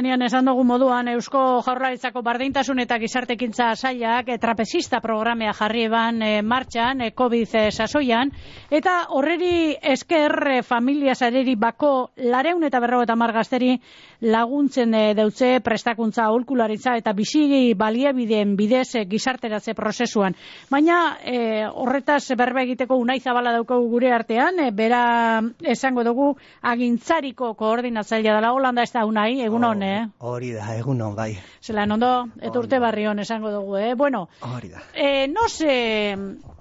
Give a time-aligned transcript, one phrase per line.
[0.00, 6.22] adierazpenian esan dugu moduan Eusko Jaurlaritzako bardintasun eta gizartekintza sailak e, trapezista programea jarri eban
[6.22, 8.30] e, martxan e, COVID e, sasoian
[8.70, 13.76] eta horreri esker familia zareri bako lareun eta berro eta margazteri
[14.20, 20.36] laguntzen e, deutze prestakuntza aholkularitza eta bizi baliabideen bidez e, gizarteratze prozesuan.
[20.70, 27.54] Baina e, horretaz berba egiteko unai zabala daukagu gure artean, e, bera esango dugu agintzariko
[27.54, 30.06] koordinatzailea dela Holanda ez da unai, egun hon, eh?
[30.30, 31.32] Hori da, egun hon, bai.
[31.62, 33.94] Zelan ondo, eta urte barri hon esango dugu, eh?
[33.94, 34.82] Bueno, hori da.
[34.94, 36.16] Eh, no se,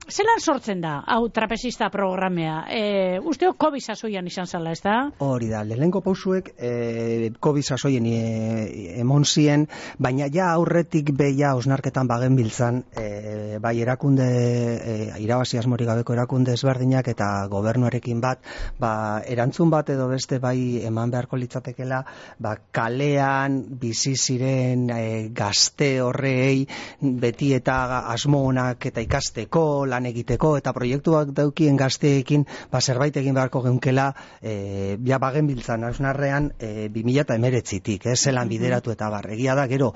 [0.09, 2.63] zelan sortzen da, hau trapezista programea?
[2.69, 4.95] E, usteo COVID sasoian izan zala, ez da?
[5.23, 8.19] Hori da, lehenko pausuek e, COVID sasoien e,
[9.01, 15.87] emon zien, baina ja aurretik beia osnarketan bagen biltzan, e, bai erakunde, e, irabazi asmori
[15.89, 18.41] gabeko erakunde ezberdinak eta gobernuarekin bat,
[18.79, 22.03] ba, erantzun bat edo beste bai eman beharko litzatekela,
[22.39, 25.03] ba, kalean bizi ziren e,
[25.35, 26.65] gazte horrei
[26.99, 33.61] beti eta asmo eta ikasteko, lan egiteko eta proiektuak daukien gazteekin ba, zerbait egin beharko
[33.65, 39.55] geunkela e, ja bagen biltzan ausnarrean e, 2000 eta emeretzitik, eh, zelan bideratu eta barregia
[39.55, 39.93] da, gero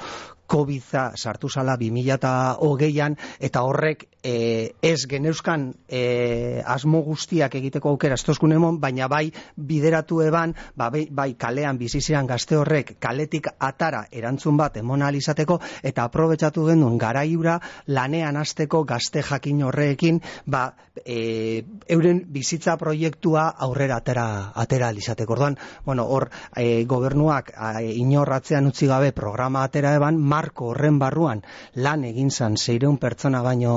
[0.53, 8.53] covid sartu zala 2008an eta horrek e, ez geneuzkan e, asmo guztiak egiteko aukera estozkun
[8.55, 9.25] emon, baina bai
[9.57, 15.59] bideratu eban, ba, bai, bai kalean bizizian gazte horrek kaletik atara erantzun bat emona alizateko
[15.83, 20.67] eta aprobetsatu genuen garaiura lanean azteko gazte jakin horrekin ba,
[21.05, 25.33] e, euren bizitza proiektua aurrera atera, atera alizateko.
[25.33, 31.41] Orduan, bueno, hor e, gobernuak e, inorratzean utzi gabe programa atera eban, marko horren barruan
[31.85, 33.73] lan egin zan zeireun pertsona baino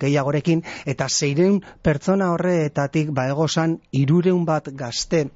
[0.00, 5.28] gehiagorekin, eta zeireun pertsona horretatik ba egozan irureun bat gazte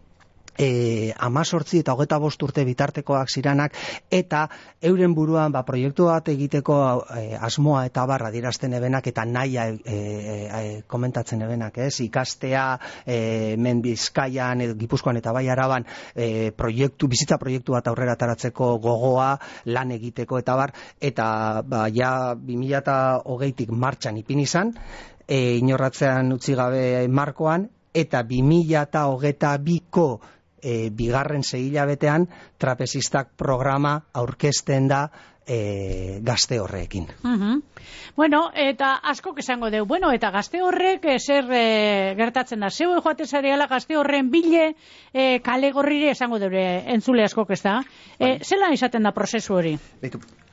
[0.58, 3.76] e, amazortzi eta hogeta bost urte bitartekoak ziranak,
[4.10, 4.46] eta
[4.80, 6.78] euren buruan ba, proiektu bat egiteko
[7.16, 12.00] e, asmoa eta barra dirazten ebenak, eta naia e, e, e, komentatzen ebenak, ez?
[12.06, 12.66] ikastea
[13.04, 18.76] e, men bizkaian, edo, gipuzkoan eta bai araban, e, proiektu, bizitza proiektu bat aurrera taratzeko
[18.82, 19.34] gogoa,
[19.72, 21.26] lan egiteko eta bar, eta
[21.66, 24.72] ba, ja 2008tik martxan ipin izan,
[25.26, 30.06] e, inorratzean utzi gabe markoan, eta 2008ko
[30.66, 32.26] e, bigarren segila betean
[32.58, 35.06] trapezistak programa aurkezten da
[35.46, 37.08] e, gazte horrekin.
[37.24, 37.60] Uh
[38.16, 39.84] Bueno, eta asko esango deu.
[39.84, 42.70] Bueno, eta gazte horrek e, zer e, gertatzen da.
[42.70, 44.70] Zeu joate zareala gazte horren bile
[45.12, 46.64] e, kale gorrire esango deure
[46.94, 47.82] entzule asko ez da.
[48.18, 49.76] E, zelan izaten da prozesu hori?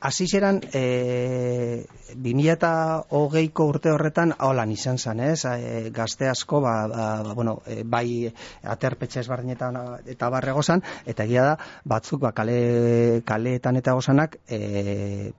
[0.04, 1.86] Hasi zeran, e,
[2.20, 5.46] 2008ko urte horretan, holan izan zen, ez?
[5.48, 8.28] E, gazte asko, ba, ba, ba bueno, bai
[8.62, 11.56] aterpetxe ezbardinetan eta barrego zan, eta egia da,
[11.88, 14.60] batzuk, ba, kale, kaleetan eta gozanak, e,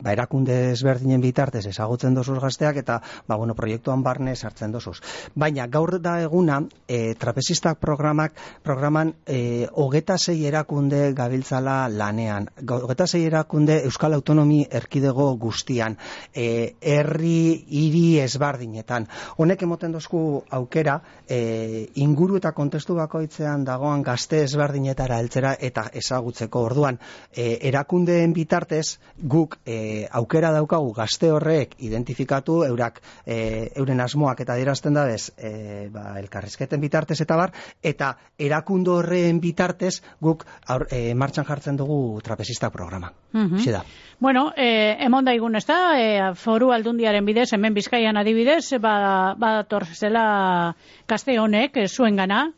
[0.02, 5.00] ba, erakunde ezberdinen bitartez ezagutzen dozuz gazteak, eta, ba, bueno, proiektuan barne sartzen dozuz.
[5.36, 12.50] Baina, gaur da eguna, e, trapezistak programak, programan, e, hogeta zei erakunde gabiltzala lanean.
[12.66, 15.98] Hogeta zei erakunde Euskal Autonomia erkidego guztian,
[16.34, 19.08] e, herri hiri ezbardinetan.
[19.38, 26.66] Honek emoten dozku aukera, e, inguru eta kontestu bakoitzean dagoan gazte ezbardinetara heltzera eta ezagutzeko
[26.70, 27.00] orduan.
[27.32, 28.98] E, erakundeen bitartez,
[29.36, 35.32] guk e, aukera daukagu gazte horrek identifikatu, eurak e, euren asmoak eta dirazten da bez,
[35.38, 37.54] e, ba, elkarrizketen bitartez eta bar,
[37.84, 43.12] eta erakundu horreen bitartez guk aur, e, martxan jartzen dugu trapezista programa.
[43.34, 43.84] Mm -hmm.
[44.20, 49.66] Bueno, eh, emon daigun, ez da, eh, foru aldundiaren bidez, hemen bizkaian adibidez, ba, ba
[49.94, 52.52] zela kaste honek, zuen gana,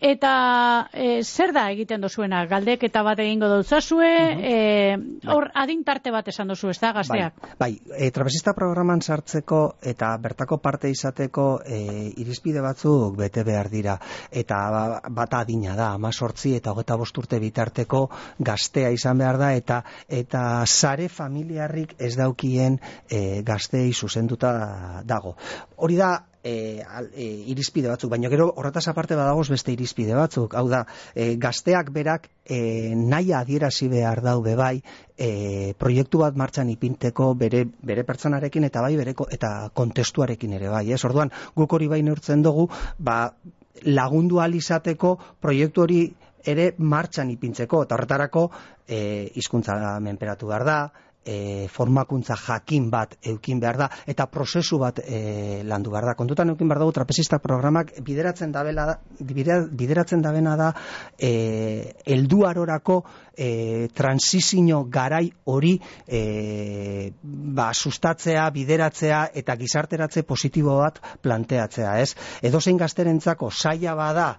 [0.00, 0.32] Eta
[0.92, 2.42] e, zer da egiten dozuena?
[2.50, 4.10] Galdek eta bat egingo dutzazue,
[4.50, 4.54] e,
[5.30, 7.38] hor adintarte bat esan dozu, ez da, gazteak?
[7.60, 11.80] Bai, bai e, travesista programan sartzeko eta bertako parte izateko e,
[12.24, 13.96] irizpide batzuk bete behar dira.
[14.30, 14.60] Eta
[15.14, 18.08] bat adina da, ama sortzi eta hogeta bosturte bitarteko
[18.38, 24.54] gaztea izan behar da, eta eta sare familiarrik ez daukien e, gaztei zuzenduta
[25.06, 25.36] dago.
[25.76, 26.14] Hori da,
[26.44, 26.84] e,
[27.16, 31.90] e, irizpide batzuk, baina gero horretaz aparte badagoz beste irizpide batzuk, hau da, e, gazteak
[31.94, 34.76] berak e, nahi adierazi behar daude bai,
[35.16, 40.84] e, proiektu bat martxan ipinteko bere, bere pertsonarekin eta bai bereko eta kontestuarekin ere bai,
[40.92, 41.00] ez?
[41.08, 42.68] Orduan, guk hori bai neurtzen dugu,
[42.98, 43.32] ba,
[43.88, 46.04] lagundu alizateko proiektu hori
[46.44, 48.50] ere martxan ipintzeko, eta horretarako
[48.86, 49.00] e,
[49.40, 50.78] izkuntza menperatu behar da,
[51.24, 56.14] e, formakuntza jakin bat eukin behar da, eta prozesu bat e, landu behar da.
[56.18, 60.70] Kontutan eukin behar dugu trapezista programak bideratzen dabela, bideratzen dabena da
[61.18, 63.02] e, elduarorako
[63.36, 65.74] e, transizio garai hori
[66.06, 72.14] e, ba, sustatzea, bideratzea eta gizarteratze positibo bat planteatzea, ez?
[72.42, 74.34] Edo zein gazterentzako saia bada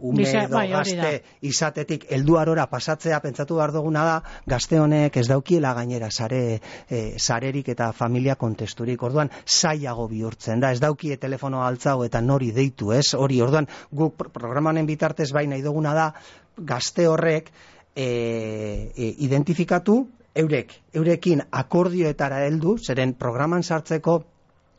[0.00, 1.12] ume edo bai, gazte
[1.46, 4.16] izatetik helduarora pasatzea pentsatu behar duguna da
[4.48, 9.02] gazte honek ez daukiela gainera sare e, sarerik eta familia kontesturik.
[9.02, 10.72] Orduan saiago bihurtzen da.
[10.72, 13.14] Ez daukie telefono altzau eta nori deitu ez?
[13.14, 16.08] Hori orduan guk programanen bitartez bai nahi duguna da
[16.56, 17.52] gazte horrek
[17.94, 20.00] e, e, identifikatu
[20.40, 24.20] eurek, eurekin akordioetara heldu, zeren programan sartzeko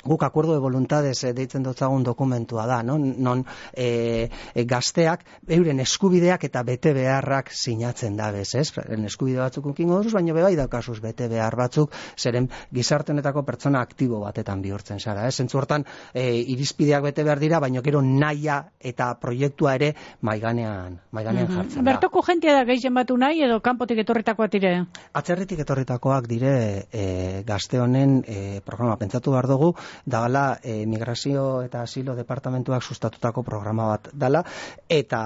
[0.04, 3.44] guk acuerdo de voluntades e, deitzen dutzagun dokumentua da, non, non
[3.74, 8.72] e, e, gazteak euren eskubideak eta bete beharrak sinatzen da bez, ez?
[8.88, 14.22] En eskubide batzuk ukingo duz, baina bebai daukasuz bete behar batzuk, zeren gizartenetako pertsona aktibo
[14.24, 15.36] batetan bihurtzen zara, ez?
[15.36, 21.48] Zentzu hortan, e, irizpideak bete behar dira, baina gero naia eta proiektua ere maiganean, maiganean
[21.48, 21.58] mm -hmm.
[21.58, 21.92] jartzen da.
[21.92, 24.86] Bertoko jentia da gehien batu nahi edo kanpotik etorritakoak dire?
[25.14, 29.74] Atzerritik etorritakoak dire e, gazte honen e, programa pentsatu behar dugu,
[30.06, 34.44] dagala e, migrazio eta asilo departamentuak sustatutako programa bat dala.
[34.90, 35.22] Eta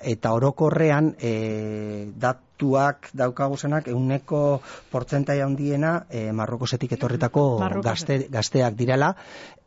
[0.00, 4.60] eta orokorrean e, datuak daukaguzenak euneko
[4.90, 7.46] portzentai handiena e, Marrokosetik etorritako
[7.82, 9.14] gazte, gazteak direla.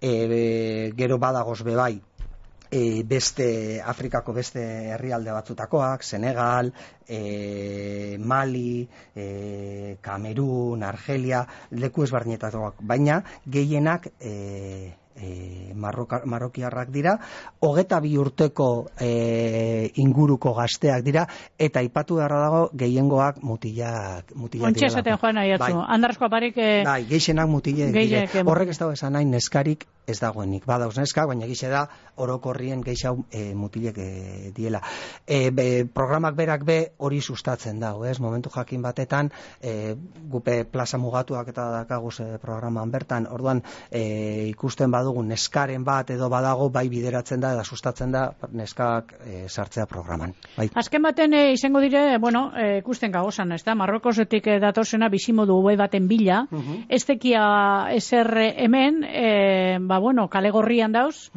[0.01, 1.97] E, gero badagoz bebai
[2.71, 6.73] e, beste Afrikako beste herrialde batzutakoak, Senegal,
[7.07, 17.17] e, Mali, e, Kamerun, Argelia, leku ezbardinetakoak, baina gehienak e, e, marrokiarrak dira,
[17.59, 21.25] hogeta bi urteko e, inguruko gazteak dira,
[21.57, 24.33] eta ipatu beharra dago gehiengoak mutilak.
[24.35, 25.73] mutilak Ontxe esaten joan nahi atzu.
[25.73, 25.85] Bai.
[25.97, 26.57] Andarsko aparik...
[26.57, 26.81] E...
[26.87, 27.95] Bai, geixenak mutilak.
[28.45, 30.65] Horrek ez dago esan nahi neskarik ez dagoenik.
[30.65, 31.83] Badauz neska, baina gixe da
[32.23, 34.79] orokorrien geixau e, mutilek e, diela.
[35.27, 35.51] E,
[35.93, 38.17] programak berak be hori sustatzen dago, ez?
[38.23, 39.29] Momentu jakin batetan,
[39.61, 39.95] e,
[40.31, 43.61] gupe plaza mugatuak eta dakaguz e, programan bertan, orduan
[43.91, 49.43] e, ikusten badugu neskaren bat edo badago bai bideratzen da eta sustatzen da neskak e,
[49.49, 50.33] sartzea programan.
[50.55, 50.69] Bai.
[50.73, 53.75] Azken baten e, izango dire, bueno, e, ikusten gagozan, ez da?
[53.75, 56.85] Marrokosetik datorzena bizimodu baten bila, uh -huh.
[56.89, 61.29] ez tekia eser hemen, e, ba, bueno, kale gorrian dauz,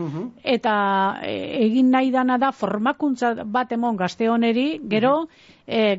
[0.43, 0.75] eta
[1.23, 1.35] e,
[1.67, 5.29] egin nahi dana da formakuntza bat emon gazte honeri, gero,
[5.67, 5.99] e,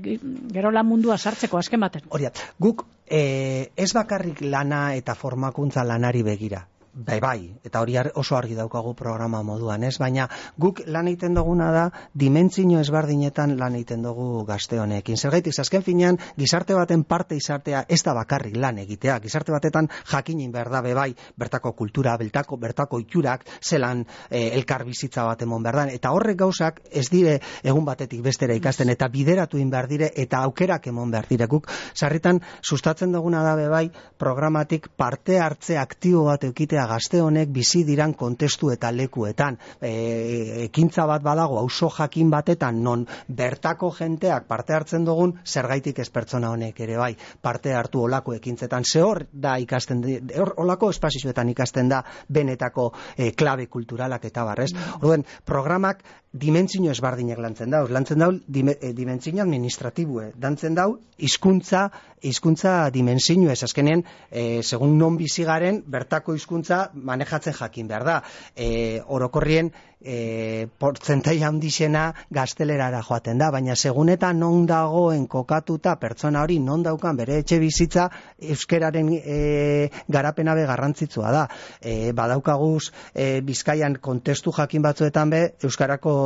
[0.53, 2.07] gero lan mundua sartzeko azken baten.
[2.09, 8.35] Horiat, guk e, ez bakarrik lana eta formakuntza lanari begira, Bai, bai, eta hori oso
[8.35, 9.93] argi daukagu programa moduan, ez?
[9.97, 10.25] Baina
[10.59, 15.15] guk lan egiten duguna da, dimentsio ezbardinetan lan egiten dugu gazte honekin.
[15.15, 19.21] Zergaitik, azken finean, gizarte baten parte izatea ez da bakarrik lan egitea.
[19.23, 25.23] Gizarte batetan jakinin behar da, bai, bertako kultura, bertako, bertako iturak, zelan e, elkar bizitza
[25.23, 29.69] bat emon behar Eta horrek gauzak ez dire egun batetik bestera ikasten, eta bideratu in
[29.69, 31.47] behar dire, eta aukerak emon behar dire.
[31.47, 33.87] Guk, sarritan, sustatzen duguna da, bai,
[34.19, 39.57] programatik parte hartze aktibo bat eukitea gazte honek bizi diran kontestu eta lekuetan.
[39.81, 46.09] E, ekintza bat badago auzo jakin batetan non bertako jenteak parte hartzen dugun zergaitik ez
[46.09, 48.83] pertsona honek ere bai parte hartu olako ekintzetan.
[48.83, 50.03] Ze hor da ikasten
[50.37, 54.71] hor olako espazioetan ikasten da benetako e, klabe kulturalak eta barrez.
[55.01, 57.85] Orduan, programak dimentsio ezbardinak lantzen dau.
[57.91, 60.31] Lantzen dau dime, e, dimentsio administratibue.
[60.39, 61.89] Dantzen dau hizkuntza
[62.21, 68.17] hizkuntza dimentsio ez azkenean e, segun non bizigaren bertako hizkuntza manejatzen jakin behar da.
[68.55, 69.71] E, orokorrien
[70.01, 77.17] e, portzentai handixena gaztelerara joaten da, baina seguneta non dagoen kokatuta pertsona hori non daukan
[77.17, 78.07] bere etxe bizitza
[78.37, 81.47] euskeraren e, garapena be garrantzitsua da.
[81.81, 86.20] E, badaukaguz e, bizkaian kontestu jakin batzuetan be euskarako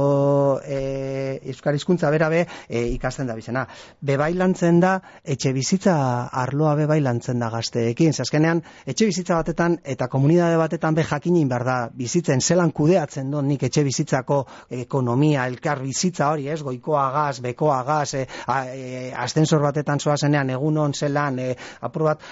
[0.64, 3.66] e, euskar hizkuntza bera be e, ikasten da bizena.
[4.02, 5.96] Bebai lantzen da etxe bizitza
[6.44, 8.14] arloa bebai lantzen da gazteekin.
[8.14, 13.48] Zaskenean, etxe bizitza batetan eta komunidade batetan be jakinin behar da bizitzen zelan kudeatzen don
[13.48, 14.42] nik etxe bizitzako
[14.86, 20.78] ekonomia, elkar bizitza hori, ez, goikoa gaz, bekoa gaz, e, e, astensor batetan zoazenean, egun
[20.78, 22.26] on zelan, e, apur bat,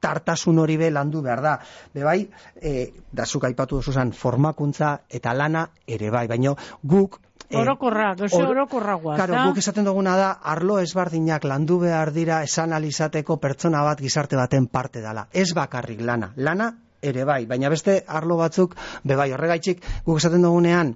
[0.00, 1.54] tartasun hori be landu behar da.
[1.94, 2.18] Be bai,
[2.60, 8.42] e, da zuk aipatu duzuzan, formakuntza eta lana ere bai, baino guk E, orokorra, doze
[8.44, 13.80] orokorra guaz, Karo, guk esaten duguna da, arlo ezbardinak landu behar dira esan alizateko pertsona
[13.86, 15.24] bat gizarte baten parte dala.
[15.32, 16.34] Ez bakarrik lana.
[16.36, 16.68] Lana
[17.00, 20.92] ere bai, baina beste arlo batzuk, be bai, horregaitzik, guk esaten dugunean,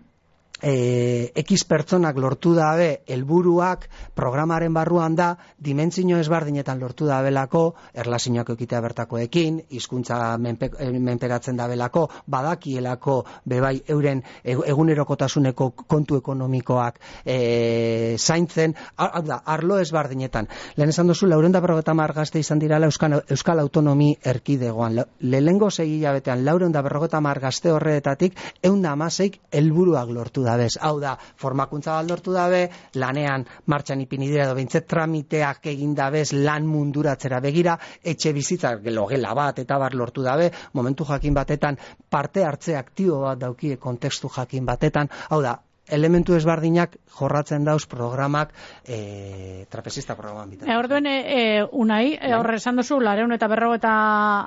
[0.63, 8.81] e, X pertsonak lortu dabe helburuak programaren barruan da dimentsio ezberdinetan lortu dabelako erlazioak ekitea
[8.81, 18.75] bertakoekin hizkuntza menpe, eh, menperatzen dabelako badakielako bebai euren egunerokotasuneko kontu ekonomikoak e, zaintzen.
[18.97, 20.49] Hau da arlo ezberdinetan.
[20.77, 25.01] Lehen esan duzu laurenda berrogeta gazte izan dirala Euskal, Euskal Autonomi erkidegoan.
[25.21, 30.77] Lehengo segila betean laurenda berrogeta gazte horretatik eunda amaseik helburuak lortu da dabez.
[30.81, 32.63] Hau da, formakuntza baldortu dabe,
[33.01, 39.35] lanean martxan ipini dira edo bintzet tramiteak egin dabez lan munduratzera begira, etxe bizitza logela
[39.35, 41.79] bat eta bar lortu dabe, momentu jakin batetan
[42.11, 48.53] parte hartze aktibo bat daukie kontekstu jakin batetan, hau da, elementu ezbardinak jorratzen dauz programak
[48.87, 50.69] e, trapezista programan bitan.
[50.71, 53.93] E, orduen, e, unai, e, horre esan duzu, lareun eta berro eta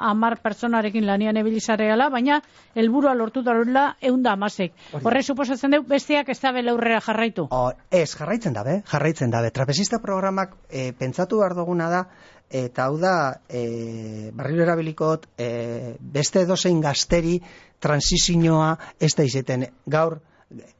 [0.09, 2.39] amar personarekin lanian ebilizareala, baina
[2.75, 4.73] helburua lortu darula eunda amasek.
[5.01, 7.49] Horre, suposatzen dut, bestiak ez dabe laurrera jarraitu?
[7.51, 9.51] O, ez, jarraitzen dabe, jarraitzen dabe.
[9.51, 12.05] Trapezista programak e, pentsatu behar duguna da,
[12.49, 17.41] eta hau da, e, barriro erabilikot, e, beste dozein gazteri
[17.83, 20.21] transizioa ez da izeten gaur,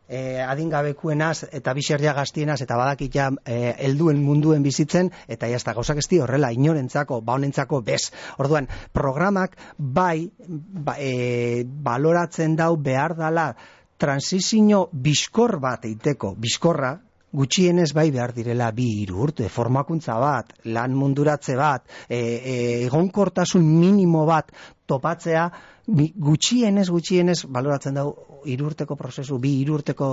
[0.08, 6.00] e, adingabekuenaz eta biserria gaztienaz eta badakit ja e, helduen munduen bizitzen eta jazta gauzak
[6.04, 8.12] esti horrela inorentzako, ba honentzako bez.
[8.38, 13.50] Orduan, programak bai ba, e, baloratzen dau behar dala
[13.98, 16.98] transizio biskor bat eiteko, biskorra,
[17.36, 22.56] gutxienez bai behar direla bi hiru urte, formakuntza bat, lan munduratze bat, e, e,
[22.88, 24.52] egonkortasun minimo bat
[24.88, 25.50] topatzea,
[25.86, 28.08] gutxienez, gutxienez, baloratzen dau
[28.50, 30.08] irurteko prozesu, bi irurteko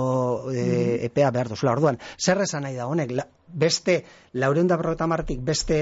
[0.53, 0.65] e,
[1.07, 1.73] epea behar duzula.
[1.73, 3.13] Orduan, zer esan nahi da honek,
[3.53, 3.99] beste,
[4.41, 5.77] laureunda berrota martik, beste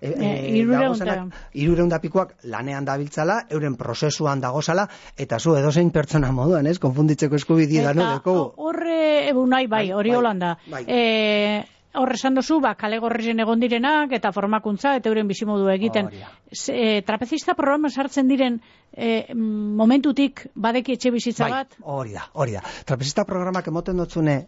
[0.00, 0.64] e, e,
[2.02, 7.94] pikuak lanean dabiltzala, euren prozesuan dagozala, eta zu edozein pertsona moduan, ez, konfunditzeko eskubidi da,
[7.94, 8.10] no?
[8.24, 10.56] Horre, ebu nahi, bai, bai, hori bai, holanda.
[10.70, 10.84] Bai.
[10.88, 11.64] E,
[11.96, 16.10] Horre esan duzu, ba, kale gorrizen egon direnak, eta formakuntza, eta euren bizimodu egiten.
[16.52, 18.58] E, trapezista programa sartzen diren
[18.92, 21.78] e, momentutik badeki etxe bizitza bai, bat?
[21.82, 22.62] Hori da, hori da.
[22.88, 24.42] Trapezista programak emoten dutzune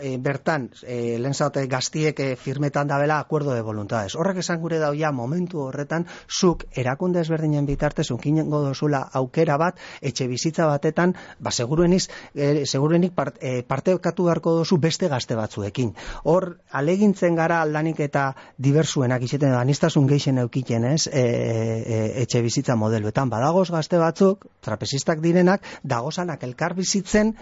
[0.00, 4.14] e, bertan e, lehen zaute gaztiek e, firmetan dabela acuerdo de voluntades.
[4.16, 9.78] Horrek esan gure dau ja momentu horretan zuk erakunde ezberdinen bitartez unkinen godozula aukera bat
[10.00, 15.94] etxe bizitza batetan ba segurueniz e, seguruenik part, e, parte beharko dozu beste gazte batzuekin.
[16.24, 22.42] Hor alegintzen gara aldanik eta diversuenak izeten da anistasun geixen eukiten ez e, e, etxe
[22.42, 27.34] bizitza modeluetan badagoz gazte batzuk trapezistak direnak dagozanak elkar bizitzen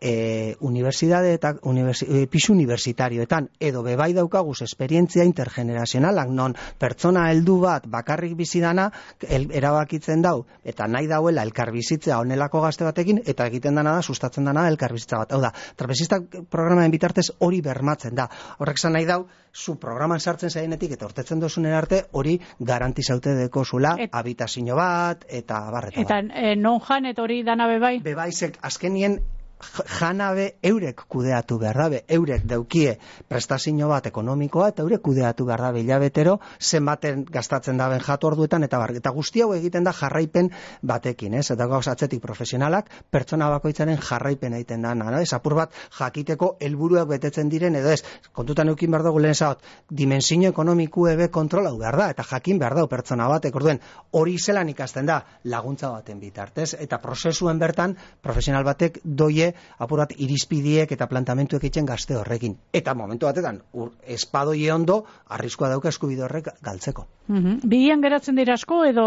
[0.00, 7.58] e, unibertsitate eta universi, e, pisu universitarioetan edo bebai daukaguz esperientzia intergenerazionalak non pertsona heldu
[7.62, 8.90] bat bakarrik bizidana
[9.28, 14.02] el, erabakitzen dau eta nahi dauela elkar bizitzea onelako gazte batekin eta egiten dana da
[14.02, 15.32] sustatzen dana elkar bizitza bat.
[15.32, 18.28] Hau da, trapezistak programaren bitartez hori bermatzen da.
[18.58, 19.26] Horrek zan nahi dau,
[19.56, 25.24] zu programan sartzen zainetik eta ortetzen dozunen arte hori garantizaute deko zula Et, habitazio bat
[25.28, 27.96] eta barreta Eta e, non jan eta hori dana bebai?
[28.04, 29.20] Bebaizek azkenien
[29.98, 32.98] janabe eurek kudeatu behar dabe, eurek daukie
[33.28, 38.92] prestazio bat ekonomikoa eta eurek kudeatu behar dabe hilabetero zenbaten gastatzen daben jatorduetan eta bar,
[38.96, 40.50] eta guzti hau egiten da jarraipen
[40.82, 41.50] batekin, ez?
[41.50, 45.08] Eta gauz atzetik profesionalak pertsona bakoitzaren jarraipen egiten da, no?
[45.18, 49.62] ez apur bat jakiteko helburuak betetzen diren edo ez, kontutan eukin behar dugu lehen zaot,
[49.88, 53.80] dimensio ekonomiku ebe kontrola behar da, eta jakin behar da pertsona bat, ekorduen
[54.12, 59.45] hori zelan ikasten da laguntza baten bitartez, eta prozesuen bertan profesional batek doie
[59.78, 62.56] apurat irizpidiek eta plantamentuek egiten gazte horrekin.
[62.72, 67.06] Eta momentu batetan, ur, espadoi ondo, arriskoa dauka eskubide horrek galtzeko.
[67.28, 68.02] Mm -hmm.
[68.06, 69.06] Geratzen dira asko edo...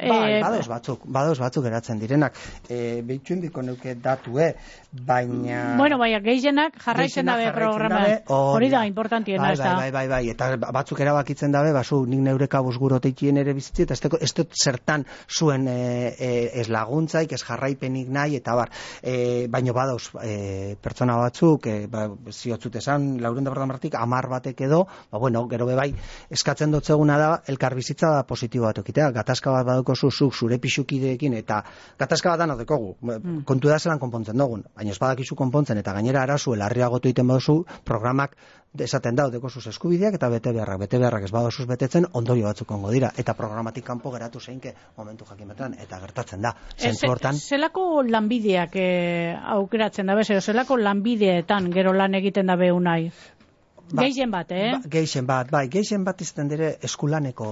[0.00, 0.40] Bai, e...
[0.40, 2.34] badoz batzuk, badoz batzuk geratzen direnak.
[2.68, 4.54] E, Beitxuen biko neuke datue,
[4.92, 5.76] baina...
[5.76, 8.00] Bueno, bai, gehienak jarraitzen dabe programa.
[8.26, 12.48] Hori da, importantiena, bai, bai, bai, bai, bai, eta batzuk erabakitzen dabe, basu, nik neure
[12.48, 15.78] kabuz guroteikien ere bizitzi, eta ez dut zertan zuen e,
[16.18, 16.30] e,
[16.62, 22.06] ez laguntzaik, ez jarraipenik nahi, eta bar, e, baino badauz e, pertsona batzuk, e, ba,
[22.32, 25.88] ziotzut esan, lauren da martik, amar batek edo, ba, bueno, gero bebai,
[26.34, 31.38] eskatzen dotzeguna da, elkar bizitza da positibo bat okitea, gatazka bat badoko zuzuk, zure pixukideekin,
[31.40, 31.62] eta
[31.98, 33.42] gatazka bat dekogu, mm.
[33.48, 37.62] kontu da zelan konpontzen dugun, baina ez badakizu konpontzen, eta gainera arazu, elarriagotu iten baduzu,
[37.84, 38.36] programak
[38.76, 42.70] esaten da, deko zuz eskubideak, eta bete beharrak, bete beharrak ez badozuz betetzen, ondorio batzuk
[42.70, 46.54] ongo dira, eta programatik kanpo geratu zeinke momentu jakimetan, eta gertatzen da.
[46.76, 47.38] Zentzu hortan...
[47.38, 52.78] Zelako lanbideak eh, aukeratzen da, bezero, zelako lanbideetan gero lan egiten da behu?
[53.88, 54.72] Ba, geixen bat, eh?
[54.74, 57.46] Ba, geixen bat, bai, geixen bat izten dire eskulaneko,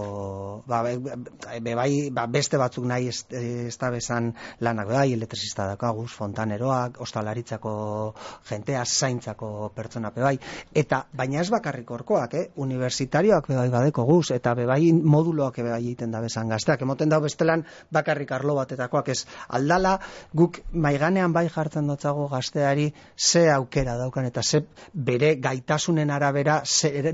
[0.69, 6.11] ba, be, bai, ba, beste batzuk nahi ez, ez da bezan lanak, bai, elektrizista dakaguz,
[6.13, 7.73] fontaneroak, ostalaritzako
[8.51, 10.35] jentea, zaintzako pertsona, be, bai,
[10.77, 12.45] eta, baina ez bakarrik orkoak, eh?
[12.67, 16.85] Universitarioak, be, bai, badeko guz, eta be, bai, moduloak, be, bai, egiten da bezan gazteak,
[16.85, 17.65] emoten da bestelan
[17.97, 19.97] bakarrik arlo batetakoak, ez aldala,
[20.37, 26.63] guk maiganean bai jartzen dutzago gazteari, ze aukera daukan, eta ze bere gaitasunen ara arabera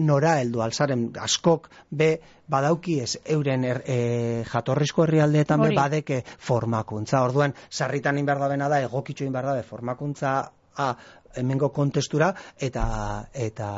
[0.01, 2.13] nora heldu alzaren askok be
[2.49, 7.23] badauki ez euren er, e, jatorrizko herrialdeetan be badeke formakuntza.
[7.23, 10.37] Orduan sarritan in berdabena da egokitxo in berdabe formakuntza
[10.77, 10.89] a
[11.37, 12.85] hemengo kontestura eta
[13.33, 13.69] eta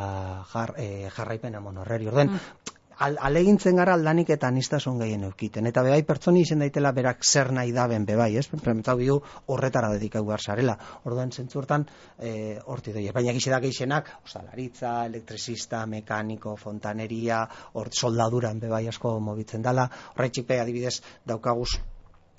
[0.53, 2.09] jar, e, jarraipena monorreri.
[2.09, 5.67] Orduan mm al, alegintzen gara aldanik eta anistasun gehien eukiten.
[5.71, 8.47] Eta bebai pertsoni izen daitela berak zer nahi daben bebai, ez?
[8.49, 10.77] Prementau bihu horretara dedikau behar zarela.
[11.05, 11.87] Orduan zentzurtan
[12.19, 13.09] e, horti doi.
[13.15, 19.89] Baina gixe da geixenak, osalaritza, elektrizista, mekaniko, fontaneria, hor soldaduran bebai asko mobitzen dala.
[20.15, 21.75] Horretxik be adibidez daukaguz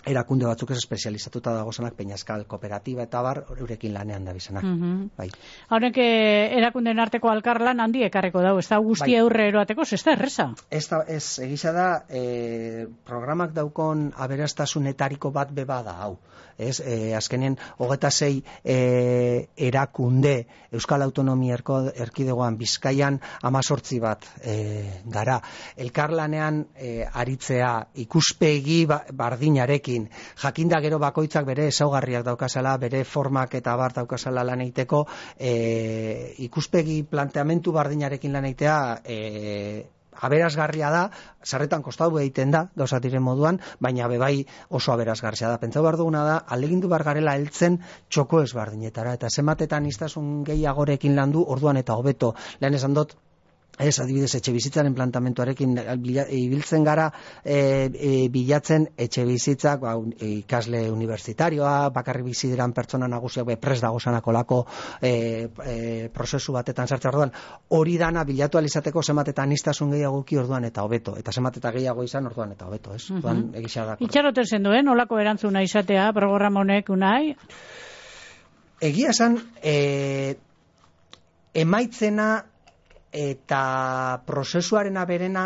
[0.05, 4.62] erakunde batzuk ez espezializatuta dago zanak peñaskal kooperatiba eta bar urekin lanean da bizena.
[4.62, 5.29] Mm bai.
[5.69, 9.19] Haunek erakunden arteko alkarlan handi ekarreko dago, ez da guzti bai.
[9.21, 10.47] eurre eroateko, ez da erresa?
[10.69, 16.15] Ez da, ez, egisa da, e, programak daukon aberastazunetariko bat beba da, hau.
[16.57, 25.41] Ez, e, azkenen, hogeta zei e, erakunde Euskal Autonomia erkidegoan bizkaian amazortzi bat e, gara.
[25.75, 27.74] Elkarlanean e, aritzea
[28.05, 29.01] ikuspegi ba,
[29.96, 30.10] bardinarekin
[30.42, 35.06] jakinda gero bakoitzak bere ezaugarriak daukazala, bere formak eta bar daukazala lan egiteko,
[35.40, 39.86] e, ikuspegi planteamentu bardinarekin lan egitea, e,
[40.16, 41.10] aberazgarria da,
[41.44, 45.60] sarretan kostatu egiten da, gauza diren moduan, baina bebai oso aberazgarria da.
[45.60, 51.44] Pentsau behar duguna da, alegindu bar garela heltzen txoko ezbardinetara, eta zematetan iztasun gehiagorekin landu,
[51.44, 53.18] orduan eta hobeto, lehen esan dut,
[53.75, 55.74] Ez, adibidez, etxe bizitzaren plantamentuarekin
[56.32, 57.10] ibiltzen gara
[57.44, 57.58] e,
[57.91, 64.00] e, bilatzen etxe bizitzak ba, ikasle universitarioa, bakarri bizideran pertsona nagusiak be, pres dago
[64.32, 64.65] lako
[65.01, 67.31] e, e, prozesu batetan sartzen orduan,
[67.70, 72.25] hori dana bilatu alizateko zematetan iztasun gehiago ki orduan eta hobeto, eta zemateta gehiago izan
[72.27, 73.09] orduan eta hobeto, ez?
[73.11, 74.00] Mm -hmm.
[74.00, 77.35] Itxaroten zen duen, olako erantzuna izatea, programa honek unai?
[78.79, 80.35] Egia esan, e,
[81.53, 82.46] emaitzena
[83.16, 85.46] eta prozesuaren aberena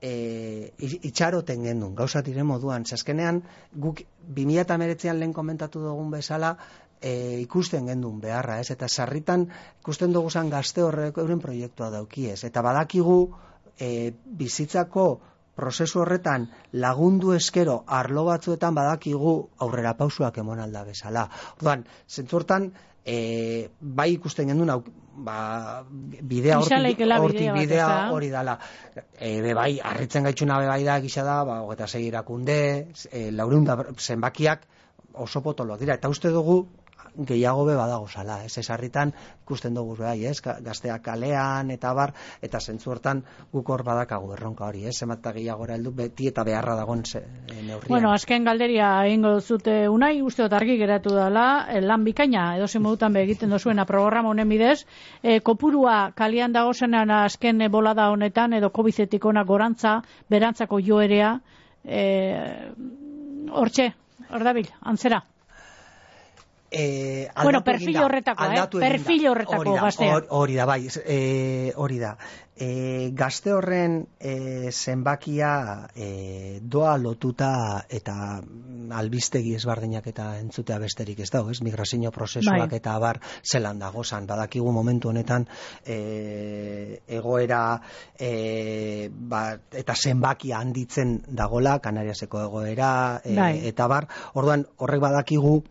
[0.00, 2.86] e, itxaroten gendun, gauza dire moduan.
[2.88, 3.42] Zaskenean,
[3.76, 4.00] guk
[4.34, 6.56] 2008an lehen komentatu dugun bezala,
[7.02, 8.70] e, ikusten gendun beharra, ez?
[8.72, 9.48] Eta sarritan
[9.82, 12.40] ikusten dugu zan gazte horrek euren proiektua daukiez.
[12.48, 13.18] Eta badakigu
[13.78, 15.06] e, bizitzako
[15.62, 16.48] prozesu horretan
[16.84, 19.34] lagundu eskero arlo batzuetan badakigu
[19.66, 21.28] aurrera pausuak emon alda bezala.
[21.58, 22.72] Orduan, zentzortan,
[23.04, 24.72] e, bai ikusten gendun
[25.26, 25.36] ba,
[26.32, 28.58] bidea hortik bidea hori dala.
[29.18, 32.58] E, be bai, arritzen gaitxuna be bai da gisa da, ba, hogeta segi irakunde
[33.10, 34.66] e, laurunda zenbakiak
[35.12, 36.62] oso potoloak dira, eta uste dugu
[37.16, 38.56] gehiago be badago sala, ez?
[38.58, 43.22] Esarritan ikusten dugu bai, ez, gazteak kalean eta bar, eta zentzu hortan
[43.52, 47.62] guk hor badakagu erronka hori, ez, ematta gehiagora heldu beti eta beharra dagoen ze, e,
[47.62, 47.88] neurrian.
[47.88, 53.16] Bueno, azken galderia egingo zute unai, uste argi geratu dela, e, lan bikaina, edo modutan
[53.16, 54.86] egiten dozuena programa honen bidez,
[55.22, 61.38] e, kopurua kalian dago zenan azken bolada honetan, edo kobizetik ona gorantza, berantzako joerea,
[61.84, 62.00] e,
[63.52, 63.92] hortxe,
[64.30, 65.22] hor dabil, antzera
[66.72, 68.68] eh, bueno, perfil horretako, eh?
[68.80, 70.22] perfil horretako gaztea.
[70.30, 72.16] Hori da, bai, eh, hori da.
[72.52, 78.14] E, gazte horren e, zenbakia e, doa lotuta eta
[78.92, 81.62] albistegi ezbardinak eta entzutea besterik ez dago, ez?
[81.64, 82.78] Migrazio prozesuak bai.
[82.78, 84.28] eta abar zelan dago zan.
[84.28, 85.48] Badakigu momentu honetan
[85.82, 87.80] e, egoera
[88.20, 92.92] e, ba, eta zenbakia handitzen dagola, Kanariaseko egoera
[93.24, 93.54] e, bai.
[93.72, 94.10] eta bar.
[94.34, 95.62] Orduan horrek badakigu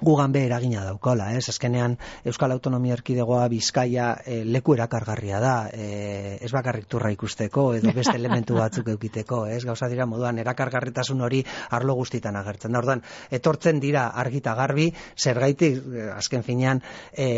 [0.00, 1.48] gugan be eragina daukala, ez?
[1.52, 7.92] Azkenean Euskal Autonomia Erkidegoa Bizkaia e, leku erakargarria da, e, ez bakarrik turra ikusteko edo
[7.94, 9.62] beste elementu batzuk eukiteko, ez?
[9.68, 12.76] Gauza dira moduan erakargarritasun hori arlo guztitan agertzen.
[12.76, 17.28] Ordan etortzen dira argita garbi, zergaitik eh, azken finean e,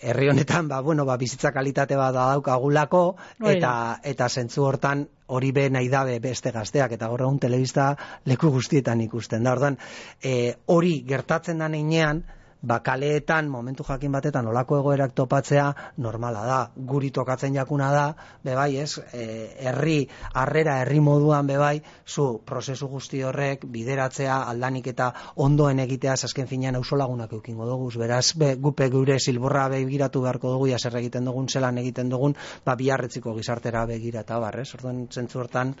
[0.00, 3.02] herri honetan ba, bueno, ba, bizitza kalitate bat daukagulako
[3.50, 7.90] eta eta zentzu hortan hori be nahi dabe beste gazteak eta gaur egun telebista
[8.26, 9.52] leku guztietan ikusten da.
[9.52, 9.78] Ordan
[10.22, 12.22] e, hori gertatzen da neinean
[12.60, 15.68] ba, kaleetan, momentu jakin batetan, olako egoerak topatzea,
[16.02, 16.58] normala da.
[16.74, 18.06] Guri tokatzen jakuna da,
[18.44, 25.12] bebai, ez, e, herri, harrera, herri moduan, bebai, zu, prozesu guzti horrek, bideratzea, aldanik eta
[25.36, 30.68] ondoen egitea, azken finean lagunak eukingo dugu, beraz, be, gupe gure silborra begiratu beharko dugu,
[30.68, 35.74] jaser egiten dugun, zelan egiten dugun, ba, biharretziko gizartera begira eta barrez, orduan zentzu hortan,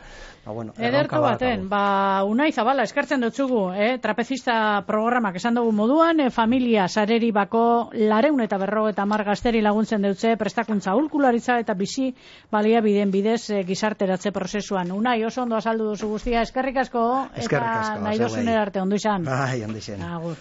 [0.44, 3.98] ba, bueno, Ederto baten, ba, unai zabala, eskertzen dutzugu, eh?
[3.98, 9.60] trapezista programak esan dugu moduan, eh, familia sareri bako lareun eta berro eta mar gazteri
[9.64, 12.14] laguntzen dutze prestakuntza ulkularitza eta bizi
[12.52, 14.92] balia biden bidez eh, gizarteratze prozesuan.
[14.92, 17.04] Unai, oso ondo azaldu duzu guztia, eskerrik asko,
[17.34, 19.24] eskerrik asko, eta nahi dozuner arte, ondo izan.
[19.28, 20.02] Bai, ondo izan.
[20.02, 20.38] Agur.